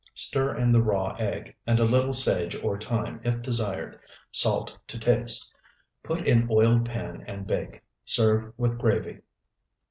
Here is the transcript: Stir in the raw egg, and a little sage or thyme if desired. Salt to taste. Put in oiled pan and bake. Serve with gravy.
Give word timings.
Stir 0.15 0.57
in 0.57 0.71
the 0.71 0.81
raw 0.81 1.15
egg, 1.19 1.55
and 1.67 1.79
a 1.79 1.83
little 1.83 2.11
sage 2.11 2.55
or 2.63 2.75
thyme 2.75 3.21
if 3.23 3.43
desired. 3.43 3.99
Salt 4.31 4.75
to 4.87 4.97
taste. 4.97 5.53
Put 6.01 6.27
in 6.27 6.47
oiled 6.49 6.87
pan 6.89 7.23
and 7.27 7.45
bake. 7.45 7.83
Serve 8.03 8.51
with 8.57 8.79
gravy. 8.79 9.19